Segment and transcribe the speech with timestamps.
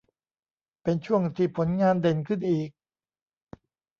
[0.83, 2.69] เป็นช่วงที่ผลงานเด่นขึ้นอีก